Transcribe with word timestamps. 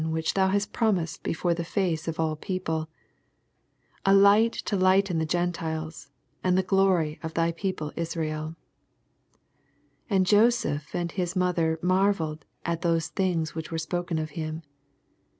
81 0.01 0.13
Which 0.13 0.33
thou 0.33 0.47
hast 0.47 0.73
prepared 0.73 1.11
befort 1.21 1.57
the 1.57 1.61
fiioe 1.63 2.07
of 2.07 2.19
all 2.19 2.35
people; 2.35 2.89
82 4.07 4.11
A 4.11 4.13
liffht 4.19 4.63
to 4.63 4.75
liffhten 4.75 5.19
the 5.19 5.27
Gentiles, 5.27 6.09
and 6.43 6.57
the 6.57 6.63
elory 6.63 7.23
of 7.23 7.35
thy 7.35 7.51
people 7.51 7.93
Israel. 7.95 8.55
83 10.09 10.15
Ana 10.15 10.25
Joseph 10.25 10.95
and 10.95 11.11
his 11.11 11.35
mother 11.35 11.77
mar 11.83 12.13
velled 12.15 12.41
at 12.65 12.81
those 12.81 13.09
things 13.09 13.51
yhich 13.51 13.69
were 13.69 13.77
spoken 13.77 14.17
of 14.17 14.31
him. 14.31 14.63